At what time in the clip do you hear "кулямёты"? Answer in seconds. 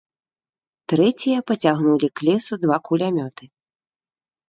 2.91-3.45